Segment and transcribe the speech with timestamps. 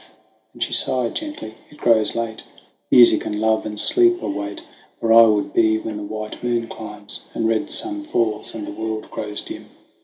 [0.01, 2.43] 74 THE WANDERINGS OF 01 SIN Then she sighed gently, "It grows late,
[2.89, 4.61] Music and love and sleep await,
[4.99, 8.71] Where I would be when the white moon climbs, The red sun falls, and the
[8.71, 9.69] world grows dim."